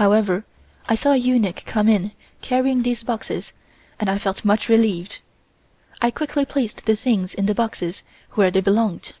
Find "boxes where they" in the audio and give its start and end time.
7.54-8.62